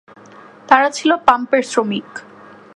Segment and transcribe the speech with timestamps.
[0.69, 2.09] তারা ছিল পাম্পের শ্রমিক।